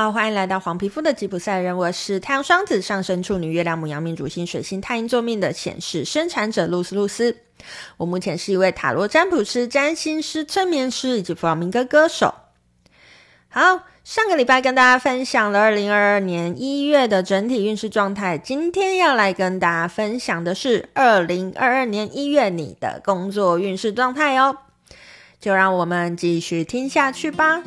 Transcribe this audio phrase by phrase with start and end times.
[0.00, 1.76] 好，欢迎来到黄皮肤的吉普赛人。
[1.76, 7.36] 我是太阳双子上升处女月亮母羊命主星水星太阴坐命的显示生产者露丝露丝。
[7.98, 12.34] 我目前是一位塔罗占卜师、占星师、催眠师以及弗朗明哥歌手。
[13.50, 24.56] 好，上个礼拜跟大家分享了二零二二年一月的整体运势状态，今天要来跟大家分享的是二零二二年一月你的工作运势状态哦。
[25.38, 27.62] 就让我们继续听下去吧。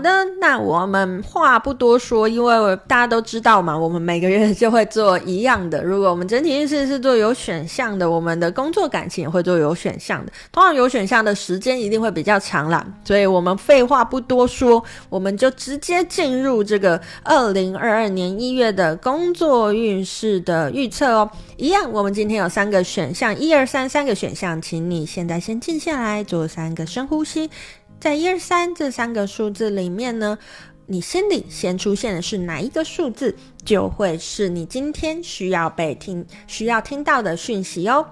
[0.00, 5.84] 的，那我们话不多说，因为大家都知道嘛，我们每个月就会做一样的。
[5.84, 10.32] 如果我们整体运势是做有选项的，我们的工作感情也会做有选项的。
[10.50, 21.30] 通常有选项的时间一定会比较长啦，所以我们废话不多说，我们就直接进入这个二零二二年一月的工作运势的预测哦。
[21.56, 27.50] 一样，我们今天有三个选项，一二三三个选项，请你现在先静下来，做三个深呼吸。
[28.00, 30.38] 在一二三这三个数字里面呢，
[30.86, 38.06] 你心里先出现的是哪一个数字，就会是你今天需要被听、需要听到的讯息哦。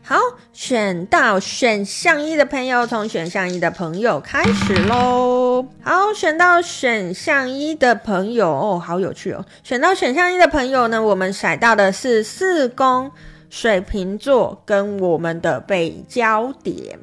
[0.00, 0.16] 好，
[0.52, 5.66] 选到选项一的朋友，从选项一的朋友开始喽。
[5.82, 9.44] 好，选到选项一的朋友哦，好有趣哦。
[9.64, 13.10] 选到选项一的朋友呢，我们甩到的是四宫、
[13.50, 17.00] 水瓶座跟我们的北交点。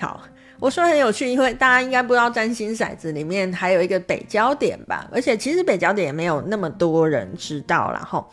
[0.00, 0.20] 好，
[0.60, 5.08] 我说很有趣，因为大家应该不知道占星骰子里面还有一个北交点吧？
[5.12, 8.06] 而且其实北交点也没有那么多人知道啦。
[8.10, 8.24] 齁。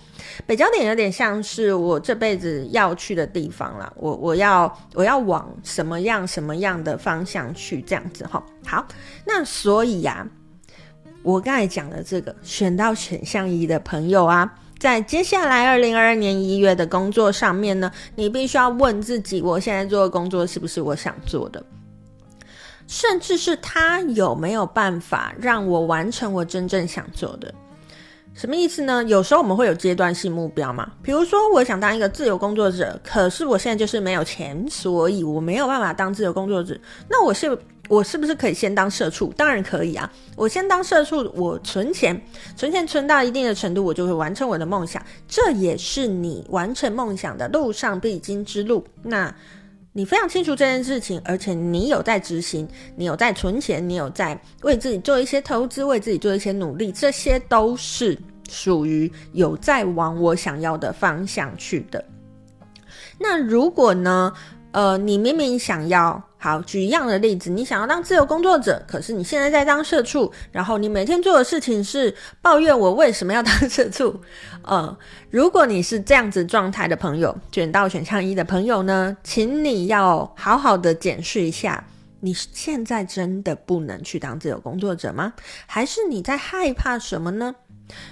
[0.45, 3.91] 北交点有点像是我这辈子要去的地方啦。
[3.95, 8.43] 我我要我要往什么样什么样的方向去这样子哈。
[8.65, 8.85] 好，
[9.25, 10.73] 那所以呀、啊，
[11.21, 14.51] 我刚才讲的这个选到选项一的朋友啊。
[14.81, 21.63] 在接下来二零二二年一月的工作上面呢，你必须要问自己：我现在做的工作是不是我想做的？
[22.87, 27.53] 甚至是他有没有办法让我完成我真正想做的？
[28.33, 29.03] 什么意思呢？
[29.03, 36.75] 有时候我们会有阶段性目标嘛，比如说我想当一个自由工作者，可是我现在就是没有钱，所以我没有办法当自由工作者。
[37.07, 37.55] 那我是。
[37.91, 39.33] 我是不是可以先当社畜？
[39.35, 40.09] 当然可以啊！
[40.37, 42.17] 我先当社畜，我存钱，
[42.55, 45.05] 存钱存到一定的程度，我就会完成我的梦想。
[45.27, 48.81] 这也是你完成梦想的路上必经之路。
[49.03, 49.35] 那
[49.91, 52.65] 你非常清楚这件事情，而且你有在执行，
[52.95, 58.17] 你有在存钱，你有在为自己做一些投资，为自己做一些努力，这些都是
[58.49, 62.01] 属于有在往我想要的方向去的。
[63.19, 64.31] 那如果呢？
[64.71, 74.19] 呃，你明明想要好，举一样的例子，你想要当自由工作者，可是你现在在当社畜，然后你每天做的事情是抱怨我为什么要当社畜。
[74.63, 74.97] 呃，
[75.29, 81.85] 如果你是这样子状态的朋友，卷到选项一的朋友呢，请你要好好的检视一下，
[82.21, 85.33] 你现在真的不能去当自由工作者吗？
[85.67, 87.53] 还是你在害怕什么呢？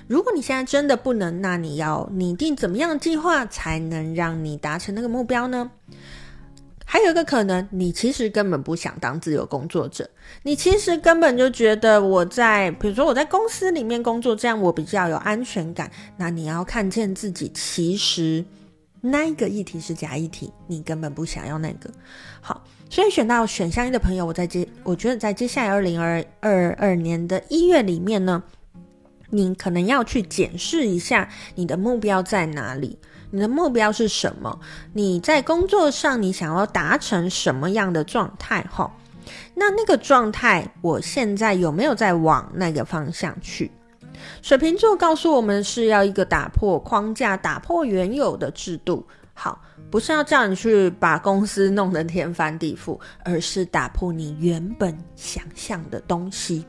[0.07, 5.71] 如果你现在真的不能，那你要拟定怎么样的计划才能让你达成那个目标呢？
[6.91, 10.09] 还有一个可能，你其实根本不想当自由工作者，
[10.41, 15.91] 你其实根本就觉得我在，比如说我在公司里面工作，这样我比较有安全感。
[16.17, 18.43] 那你要看见自己，其实
[19.01, 21.91] 那一个议题是假议题，你根本不想要那个。
[22.41, 28.41] 好，所以选到选项一的朋友，我在接，我觉得在接下来二零二二年的一月里面呢，
[29.29, 32.97] 你可能要去检视一下你的目标在哪里。
[33.31, 34.59] 你的目标是什么？
[34.93, 38.65] 你在工作上，你想要达成什么样的状态？
[38.75, 38.89] 齁，
[39.53, 43.71] 那那个状态，我现在有没有在往那个方向去？
[44.41, 49.05] 水瓶座告诉我们是要一个打破框架，打破原有的制度。
[49.33, 56.65] 好，不是要叫你去把公司弄得天翻地覆，而是打破你原本想象的东西。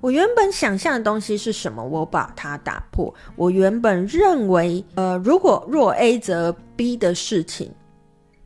[0.00, 1.82] 我原本想象的东西是什么？
[1.82, 3.12] 我把它打破。
[3.34, 7.72] 我原本认为，呃，如果若 A 则 B 的事情，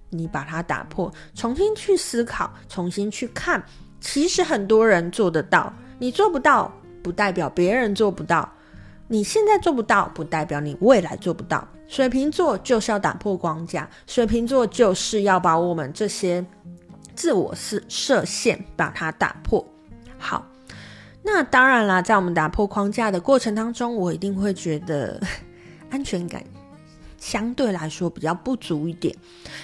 [0.09, 3.63] 你把它打破，重新去思考，重新去看。
[4.01, 6.73] 其实很多人做得到，你做不到，
[7.03, 8.51] 不代表别人做不到。
[9.07, 11.67] 你现在做不到，不代表你未来做不到。
[11.87, 16.45] 水瓶座就是要打破框架，水瓶座就是要把我们这些
[17.15, 19.63] 自我设设限把它打破。
[20.19, 20.47] 好。
[21.25, 25.21] 那当然啦，在我们打破框架的过程当中，我一定会觉得
[25.89, 26.43] 安全感
[27.19, 29.15] 相对来说比较不足一点。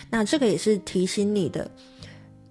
[0.09, 1.69] 那这个也是提醒你的，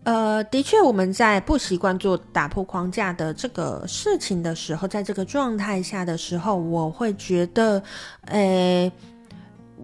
[0.04, 7.82] 呃，的确，我们在不习惯做打破框架的这个事情的时候，在这个状态下的时候，我会觉得，
[8.26, 8.92] 诶，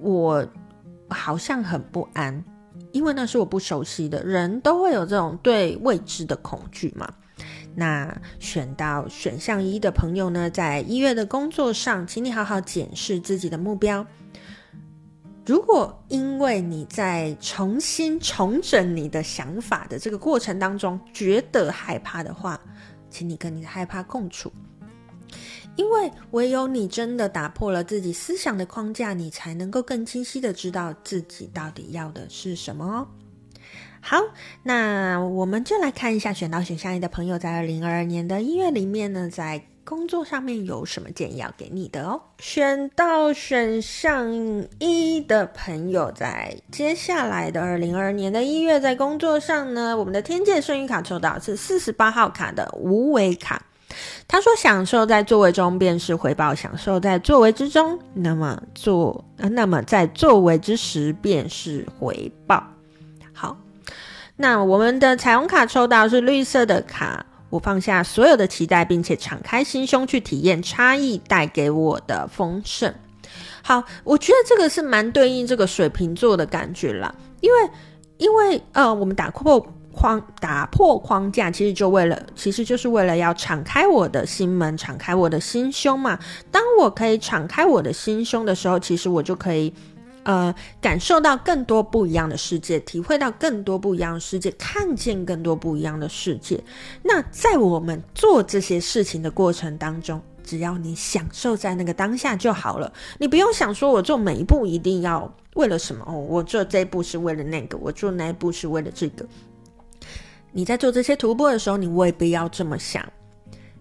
[0.01, 0.45] 我
[1.07, 2.43] 好像很不安，
[2.91, 7.09] 因为那是我不熟悉的，人都会有这种对未知的恐惧嘛。
[7.75, 14.05] 那选到选项一的朋友呢，在一月的工作上，请你好好检视自己的目标。
[15.45, 22.57] 如果因为你在重新重整你的想法的这个过程当中觉得害怕的话，
[23.09, 24.49] 请你跟你的害怕共处，
[25.75, 33.07] 因为唯有你真的打破了自己思想的框架，你才能够更清晰的知道自己到底要的是什么哦。
[34.05, 34.17] 好，
[34.63, 42.21] 那我们就来看一下选到选项一的朋友，在二零二二年的一月里面呢，在工作上面有什么建议要给你的哦？
[42.37, 44.29] 选到选项
[44.79, 53.65] 一的朋友，在接下来的二零二二年的一月，在工作上呢，我们的天界幸运卡抽到是四十八号卡的无为卡。
[54.27, 62.65] 他说：“享受在作为中便是回报，享受在作为之中，那么做，那么在作为之时便是回报。”
[63.31, 63.55] 好，
[64.35, 67.25] 那我们的彩虹卡抽到是绿色的卡。
[67.49, 72.91] 我放下所有的期待，并且敞开心胸去体验差异带给我的丰盛。
[73.61, 77.69] 好，我觉得这个是蛮对应这个水瓶座的感觉啦，因为
[78.17, 86.17] 因为呃，我们打破框打破框架，其实就为了，其实就是为了要敞开我的心门，敞开我的心胸嘛。
[86.49, 89.71] 当我可以敞开我的心胸的时候，其实我就可以。
[90.23, 96.63] 呃，感受到更多不一样的世界，体会到更多不一样的世界，看见更多不一样的世界。
[97.01, 102.91] 那在我们做这些事情的过程当中，只要你享受在那个当下就好了。
[103.17, 109.25] 你不用想说，我做每一步一定要为了什么哦，我做这一步是为了那个，我做那一步是为了这个。
[110.51, 113.05] 你在做这些徒步的时候，你未必要这么想，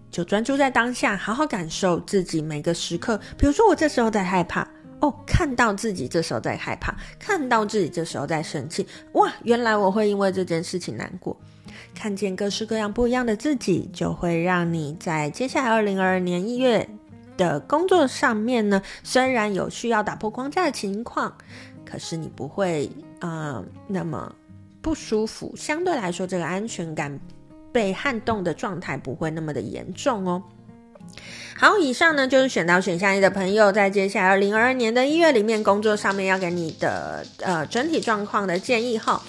[0.09, 3.17] 就专注在当下，好好感受自己每个时刻。
[3.37, 4.67] 比如说，我这时候在害怕。
[5.03, 11.35] 哦，看到自己这时候在害怕，看到自己这时候在生气，哇，原来我会因为这件事情难过。
[11.93, 16.87] 看见各式各样不一样的自己，就会让你在接下来二零二二年一月
[17.35, 21.35] 的工作上面呢，虽然有需要打破框架的情况，
[21.83, 22.89] 可是你不会
[23.19, 24.33] 啊、那么
[24.81, 25.53] 不舒服。
[25.57, 27.19] 相对来说，这个安全感
[27.73, 30.41] 被撼动的状态不会那么的严重哦。
[31.55, 39.21] 好，以上呢就是选到选项一的朋友，在接下来二零二二年的一月里面，工作上面要给你的呃整体状况的建议哈。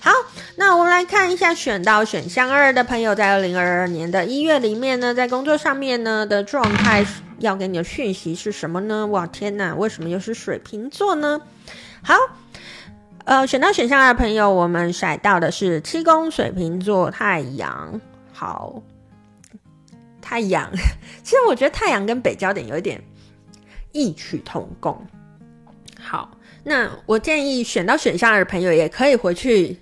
[0.00, 0.10] 好，
[0.56, 7.04] 那我们来看一下选到选项二的朋友，在二零二二年的一月里面呢，在工作上面呢的状态
[7.40, 9.06] 要给你的讯息是什么呢？
[9.08, 11.40] 哇，天哪，为什么又是水瓶座呢？
[12.02, 12.14] 好，
[13.24, 18.00] 呃，选到选项二的朋友，我们甩到的是七宫水瓶座太阳。
[18.32, 18.82] 好。
[20.32, 20.66] 太阳，
[21.22, 22.98] 其实我觉得太阳跟北焦点有一点
[23.92, 24.98] 异曲同工。
[26.00, 26.30] 好，
[26.64, 29.76] 那我建议选到选项二的朋友也可以回去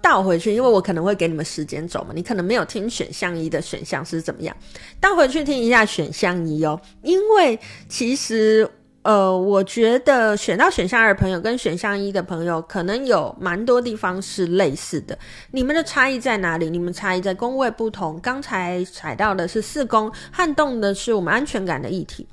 [0.00, 2.12] 倒回去，因为我可能会给你们时间轴嘛。
[2.14, 4.56] 你可能没有听选项一的选项是怎么样，
[4.98, 8.66] 倒回去听一下选项一哦，因为其实。
[9.02, 15.18] 呃，我觉得选到选项二的朋友跟选项一的朋友，可能有蛮多地方是类似的。
[15.50, 16.70] 你们的差异在哪里？
[16.70, 18.16] 你们差异在宫位不同。
[18.20, 22.24] 刚才踩到的是四宫，撼动的是我们安全感的议题。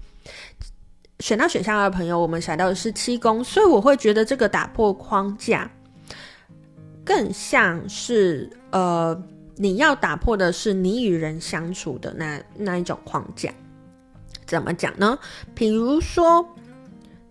[1.21, 5.67] 选到选项二的朋友，我们踩到的是七宫，所以我会觉得这个打破框架，
[7.03, 9.19] 更像是呃，
[9.55, 13.51] 你要打破的是你与人相处的那那一种框架。
[14.45, 15.17] 怎么讲呢？
[15.55, 16.47] 比如说。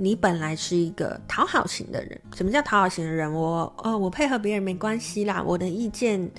[0.00, 3.30] 你本来是一个讨好型的人，什么叫讨好型的人？
[3.32, 6.30] 我哦，我配合别人没关系啦，我的意见，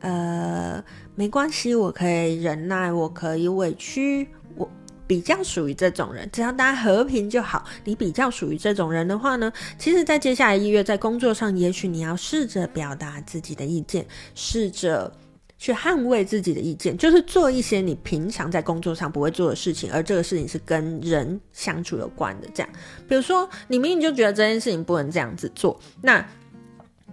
[0.00, 0.82] 呃，
[1.14, 4.68] 没关系，我可以忍耐，我可以委屈，我
[5.06, 7.64] 比较属于这种人，只要大家和平就好。
[7.84, 14.04] 你比较属于这种人的话呢，其实，在接下来一月，在工作上，也许你要试着表达自己的意见，
[14.34, 15.12] 试着。
[15.56, 22.48] 去捍卫自己的意见，就是做一些你平常在工作上不会做的事情，而这个事情是跟人相处有关的。
[22.52, 22.68] 这样，
[23.08, 26.22] 比如说，你明明就觉得这件事情不能这样子做，那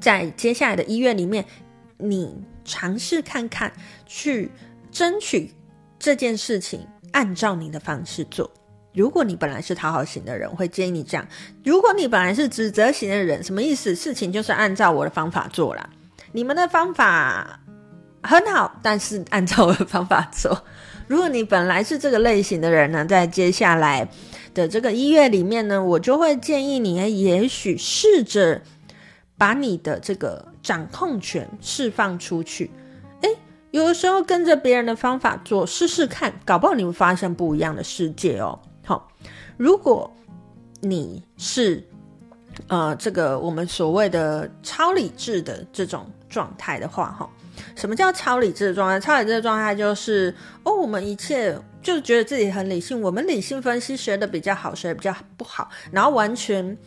[0.02, 1.46] 在接下来的医院里面，
[1.98, 3.72] 你尝试看看，
[4.06, 4.52] 去
[4.92, 5.54] 争取
[5.98, 8.52] 这件事情按照你的方式做。
[8.94, 11.26] 如果你本来是讨好型的人，会建议你这样；
[11.64, 13.96] 如果你本来是指责型的人，什么意思？
[13.96, 15.90] 事情就是按照我的方法做啦。
[16.34, 17.61] 你们的方法。
[18.24, 20.64] 很好，但是按照我的方法做。
[21.08, 24.08] 如果你本来是这个类型的人呢，在接下来
[24.54, 28.62] 的这个一月里面呢，我就会建议你，也许试着
[29.38, 32.72] 把你的这个掌控权释放出去。
[33.22, 33.30] 诶，
[33.72, 38.58] 有的时候跟着别人的方法做，试试看，搞不好你会发现不一样的世界哦。
[38.86, 39.12] 好，
[39.58, 40.10] 如果
[40.80, 41.86] 你是
[42.68, 47.30] 呃这个我们所谓的超理智的这种状态的话，哈。
[47.76, 49.00] 什么叫超理智的状态？
[49.00, 56.78] 超理智的状态就是哦，我们一切就觉得自己很理性，我们理性分析学的比较好，学的比较不好，然后完全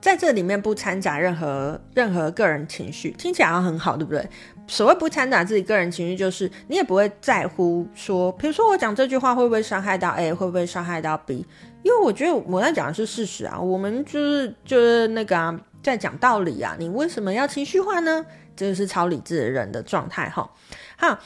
[0.00, 4.28] 在这里面不掺杂任何任何个人情绪，听起来好像很好，对不对？
[4.68, 11.44] 所谓不掺杂自己个人情绪，就是你也不会在乎说，比如说我讲这句话会不会伤害到 A，会不会伤害到 B？
[11.82, 18.24] 因为我觉得我在讲的是事实啊，我们就是就是那个啊，在讲道理啊，你为什么要情绪化呢？
[18.54, 20.50] 这个是超理智的人的状态哈。
[20.96, 21.18] 好，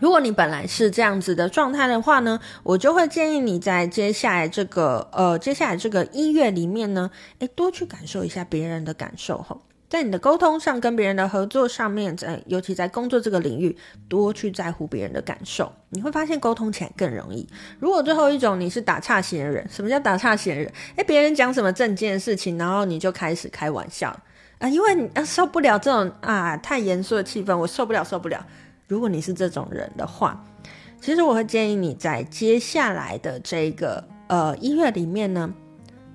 [0.00, 9.56] 如果你本来是这样子的状态的话呢，我就会建议你在接下来这个呃，接下来这个音乐里面呢，诶，多去感受一下别人的感受哈。
[9.88, 13.76] 在你的沟通上，跟别人的合作上面，在尤其在工作这个领域，
[14.08, 17.48] 多去在乎别人的感受，你会发现沟通起来更容易。
[17.78, 20.72] 如果最后一种你是打岔型的人，什么叫打岔型的人？
[20.96, 24.14] 诶，别人讲什么正经的事情，然后你就开始开玩笑。
[24.58, 28.44] 啊，因为你受不了这种啊太严肃的气氛，我受不了，受不了。
[28.88, 30.42] 如果你是这种人的话，
[31.00, 35.52] 其实我会建议你在接下来的这个呃一月里面呢，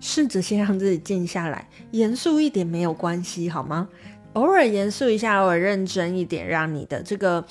[0.02, 3.88] 试着先让自己静下来，严肃一点没有关系，好吗？
[4.34, 7.46] 偶尔严肃一下，偶尔认真一点，让你的这个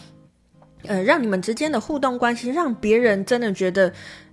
[0.85, 3.91] 呃，让你们之间的互动关系，让别人真的觉得。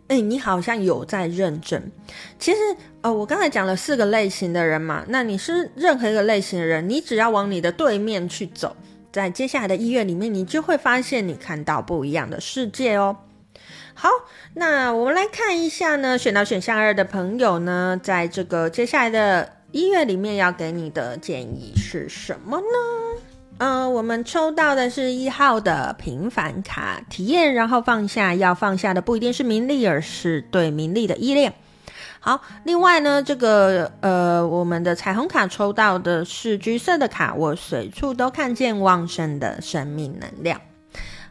[0.10, 1.92] 哎，你好像有在认真。
[2.40, 2.58] 其实，
[3.02, 8.74] 呃，我刚才讲了四个类型的人嘛，那你是任何一个类型的人，你只要往你的对面去走，
[9.12, 13.18] 在接下来的医院里面，你就会发现你看到不一样的世界哦。
[14.00, 14.10] 好，
[14.54, 23.22] 那我们来看一下呢，选到选项二的朋友呢，在这个接下来的一月里面要给你的建议是什么呢？
[23.58, 31.56] 嗯、呃，我们抽到的是一号的平凡卡体验，然后放下，要放下的不一定是名利，而是对名利的依恋。
[32.20, 40.62] 好，另外呢，这个呃，我们的彩虹卡抽到的是橘色的卡，我随处都看见旺盛的生命能量。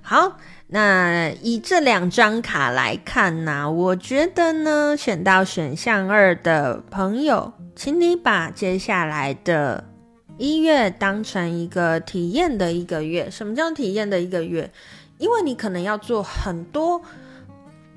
[0.03, 9.85] 好，那以这两张卡来看呢、我觉得呢，选到选项二的朋友，请你把接下来的。
[10.39, 14.71] 一月当成一个体验的一个月，什么叫体验的一个月？
[15.17, 17.01] 因为你可能要做很多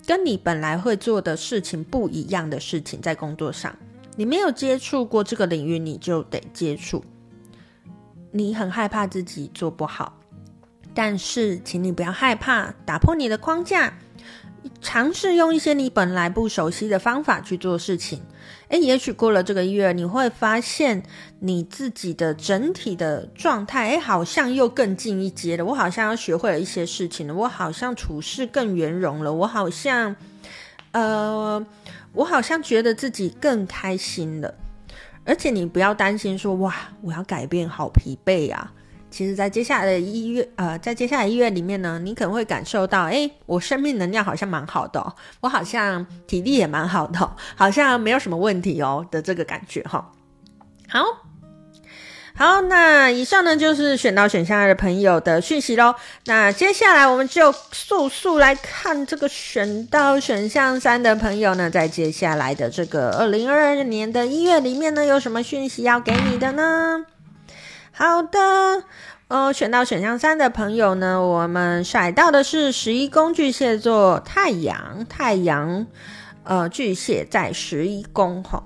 [0.06, 3.76] 跟你本来会做的事情不一样的事情，在工作上，
[4.16, 7.04] 你没有接触过这个领域，你就得接触。
[8.32, 10.19] 你很害怕自己做不好，
[11.02, 13.94] 但是请你不要害怕，打破你的框架。
[14.82, 18.22] 尝试用一些你本来不熟悉的方法去做事情，
[18.68, 21.02] 诶，也许过了这个月，你会发现
[21.40, 25.64] 你自己的整体的状态，诶，好像又更进一阶了。
[25.64, 30.14] 我好像要学会了一些事情了，我好像处事更圆融了，我好像，
[30.92, 31.66] 呃，
[32.12, 34.54] 我好像觉得自己更开心了。
[35.24, 38.74] 而且你不要担心说，哇，我要改变，好疲惫啊。
[39.12, 50.12] 其实，在接下来的一月，呃，在接下来一月里面呢，你可能会感受到，诶，我生命能量好像蛮好的，我好像体力也蛮好的，好像没有什么问题哦的这个感觉哈。
[50.88, 51.04] 好，
[52.36, 55.94] 好，那以上呢就是选到选项二的朋友的讯息喽。
[56.26, 67.06] 那接下来我们就速速来看这个选到选项三的朋友呢，在接下来的这个二零二二年的一月里面呢，有什么讯息要给你的呢？
[68.00, 68.40] 好的，
[69.28, 75.86] 呃，选到选项三的朋友呢，我们甩到的是十一宫巨蟹座太阳，太阳，
[76.46, 78.64] 呃，巨蟹在十一宫哈，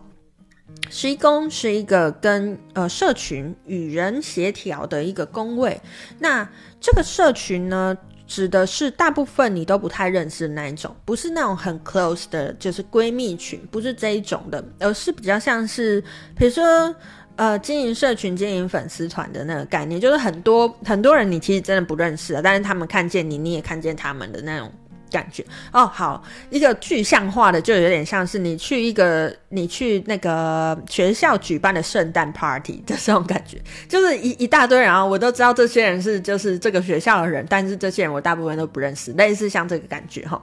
[0.92, 5.82] 十一宫是一个跟呃社群与人协调的一个宫位，
[6.20, 6.48] 那
[6.80, 7.98] 这个社群呢，
[8.28, 16.00] 指的是大部分你都不太认识的那一种，不是那种很 close 的，就是闺蜜群，不是这一种的，而是比较像是，
[16.38, 16.96] 比如说。
[17.36, 24.72] 呃，经营社群、经营粉丝团的那个概念，就是很多很多人你其实真的不认识的，但是他们看见你，你也看见他们的那种
[25.12, 25.44] 感觉。
[25.72, 33.60] 哦，好，一个具象化的，就有点像是你去一个你去那个学校举办的圣诞 party 的这种感觉，
[33.90, 40.40] 就是一一大堆人啊，我都知道这些人是就是这个学校的人，但是这些人我大部分都不认识，类似像这个感觉哈。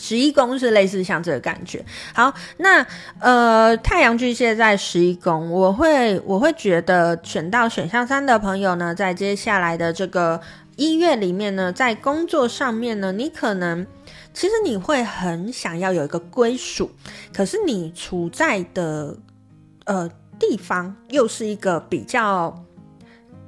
[0.00, 1.84] 十一宫是类似像这个感觉。
[2.14, 2.84] 好，那
[3.20, 10.40] 呃，太阳巨蟹在十一宫，我会我会觉得选到选项三的朋友呢，在接下来的这个
[10.76, 13.86] 一月里面呢，在工作上面呢，你可能
[14.32, 16.90] 其实你会很想要有一个归属，
[17.32, 19.14] 可是你处在的
[19.84, 22.64] 呃地方又是一个比较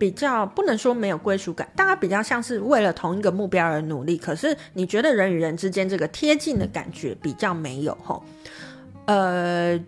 [0.02, 4.18] 比较不能说没有归属感，大家比较像是为了同一个目标而努力。
[4.18, 8.20] 可是你觉得人与人之间这个贴近的感觉比较没有吼。
[9.04, 9.78] 呃，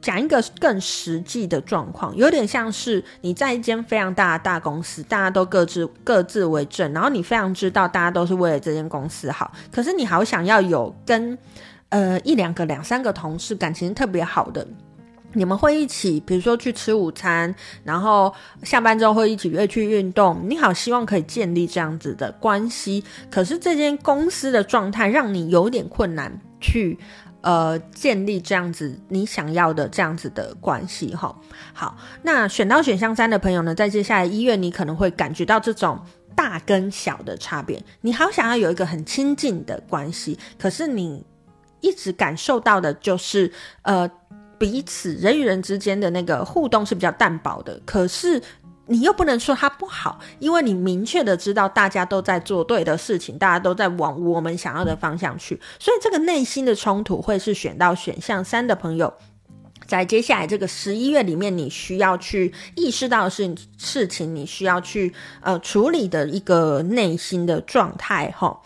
[0.00, 11.36] 讲一个更实际的状况，有点像是你在一间非常大的大公司，大家都各自各自为政，然后你非常知道大家都是为了这间公司好，可是你好想要有跟
[11.88, 14.64] 呃一两个、两三个同事感情特别好的。
[15.36, 20.40] 你们会一起，比如说去吃午餐，然后下班之后会一起约去运动。
[20.48, 23.04] 你好，希望可以建立这样子的关系。
[23.30, 26.98] 可是这间公司的状态让你有点困难去
[27.42, 31.36] 呃建立这样子你想要的这样子的关系哈。
[31.74, 36.00] 好，那选到选项三的朋友呢，在接下来一月，你可能会感觉到这种
[36.34, 37.78] 大跟小的差别。
[38.00, 41.22] 你好想要有一个很亲近的关系，可是你
[41.82, 43.52] 一直感受到的就是
[43.82, 44.10] 呃。
[44.58, 48.42] 彼此人与人之间的那个互动是比较淡薄的，可是
[48.86, 59.12] 你又不能说它不好，因为你明确的知道大家都在做对的事情，大家都在往我们想要的方向去，所以这个内心的冲突会是选到选项三的朋友，
[59.86, 68.56] 在接下来这个十一月里面，你需要去意识到的事事情，你需要去呃处理的一个内心的状态，齁。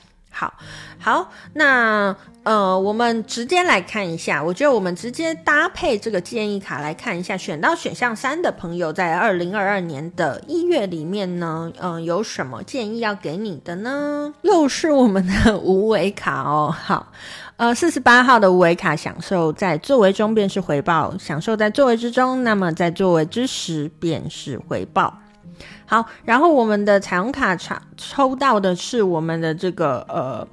[0.40, 0.54] 好，
[0.98, 4.42] 好，那呃，我们直接来看一下。
[4.42, 14.32] 我觉得我们直接搭配这个建议卡来看一下，选到选项三的朋友，在二零二二年的一月里面呢，嗯、有什么建议要给你的呢？
[14.40, 16.74] 又是我们的 无为卡哦。
[16.74, 17.12] 好，
[17.58, 25.19] 呃，四十八号的无为卡，享受在作为中便是回报，享受在作为之中，那么在作为之时便是回报。
[25.90, 30.46] 好，然后我们的彩虹卡抽抽到的是我们的这个呃，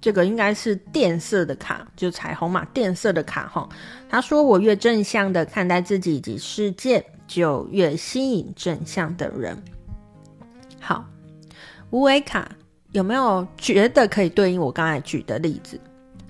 [0.00, 3.68] 这个应该是电色的卡，就彩虹嘛，电色的卡哈。
[4.08, 9.62] 他说：“我越正向的看待自己以及世界，就越吸引正向的人。”
[10.80, 11.04] 好，
[11.90, 12.50] 无为卡
[12.92, 15.78] 有没有觉得可以对应我刚才举的例子？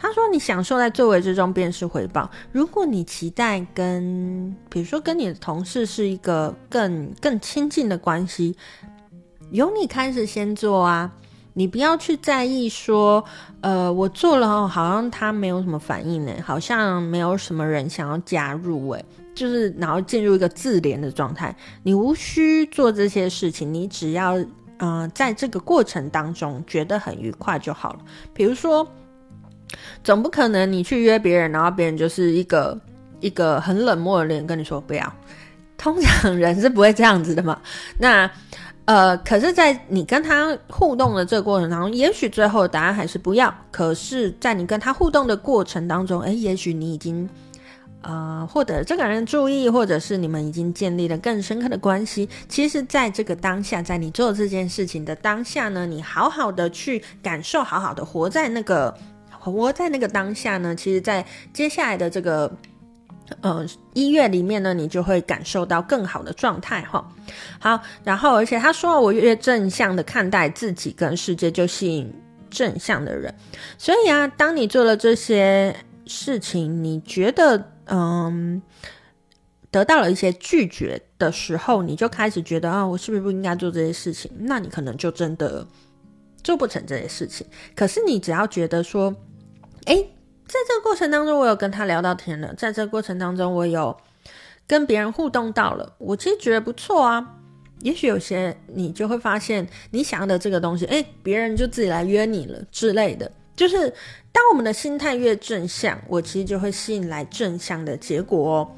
[0.01, 2.29] 他说：“你享受在作为之中，便是回报。
[2.53, 8.57] 如果你期待跟，比如说跟你的同事是一个更更亲近的关系，
[9.51, 11.13] 由你开始先做啊。
[11.53, 13.23] 你不要去在意说，
[13.61, 21.55] 呃，我做了好像他没有什么反应呢，好像没有什么人想要加入，诶，就是然后进入一个自怜的状态。
[21.83, 24.39] 你无需做这些事情，你只要
[24.79, 27.99] 嗯、呃，在这个过程当中觉得很愉快就好了。
[28.33, 28.89] 比如说。”
[30.03, 32.79] 总不可能你去约别人，然后别人就是一个
[33.21, 35.13] 一个很冷漠的脸跟你说不要。
[35.77, 37.59] 通常人是不会这样子的嘛。
[37.99, 38.31] 那
[38.87, 43.55] 呃，可是，在你跟他互动的这个过程当中，也许最后答案还是不要。
[43.71, 47.29] 可是，在你跟他互动的过程当中，诶，也许你已经
[48.03, 52.29] 呃获得这个人注意，或者是你们已经建立了更深刻的关系。
[52.49, 58.93] 其实，在这个当下，在你做这件事情的当下呢，你好好的去感受，好好的活在那个。
[59.41, 62.53] 活在那个当下呢，其实，在接下来的这个
[63.41, 67.09] 呃一月里面呢，你就会感受到更好的状态哈。
[67.59, 72.13] 好，然后而且他说，我越正向的看待自己跟世界，就吸引
[72.51, 73.35] 正向的人。
[73.79, 75.75] 所以啊，当你做了这些
[76.07, 78.61] 事情，你觉得嗯
[79.71, 84.31] 得到了一些拒绝的时候，你就开始觉得啊，我是不是不应该做这些事情？
[84.41, 85.67] 那你可能就真的
[86.43, 87.47] 做不成这些事情。
[87.75, 89.15] 可是你只要觉得说。
[89.87, 90.13] 诶，
[90.47, 92.55] 在这个过程当中，我有跟他聊到天了。
[92.55, 93.97] 在这个过程当中，我有
[94.67, 97.37] 跟别人互动到了，我其实觉得不错啊。
[97.81, 103.31] 也许有些你就会发现，你想要的这个东西，诶，别人就自己来约你了之类的。
[103.57, 103.89] 就是
[104.33, 108.69] 当我们的心态越正向，我其实就会吸引来正向的结果哦。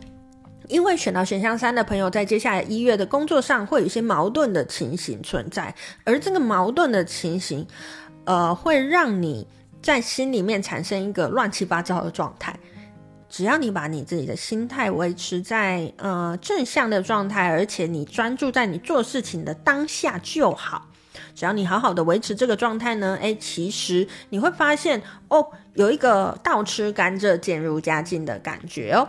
[0.68, 7.66] 因为选到选项三的朋友，在接下来一月的工作上会有一些矛盾的情形存在，而这个矛盾的情形，
[8.24, 9.46] 呃，会让你。
[9.82, 12.56] 在心里面产生一个乱七八糟的状态，
[13.28, 20.86] 只要你把你自己的心态维持在呃正向的状态，而且你专注在你做事情的当下就好。
[21.34, 29.08] 只要你好好的维持这个状态呢，诶，其实你会发现哦，有一个倒吃甘蔗渐入佳境的感觉哦。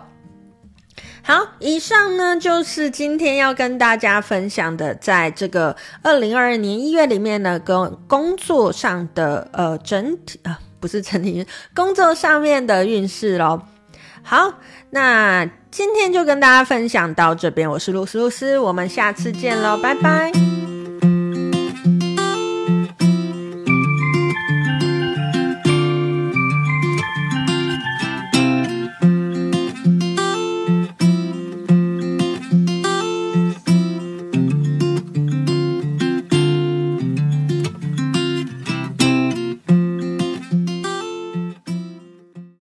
[1.24, 13.68] 好，以上呢就是今天要跟大家分享的，在这个二零二二年一月里面呢，跟工作上的呃整体啊，不是整体，工作上面的运势咯。
[14.22, 14.54] 好，
[14.89, 20.53] 那今天就跟大家分享到这边，我是露丝露丝，我们下次见喽，拜拜。